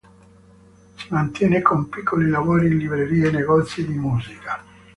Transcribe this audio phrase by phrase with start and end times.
[0.97, 4.63] Si mantiene con piccoli lavori in librerie e negozi di musica.